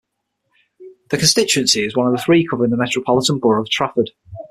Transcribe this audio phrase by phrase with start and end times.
[1.11, 4.09] The constituency is one of three covering the Metropolitan Borough of Trafford.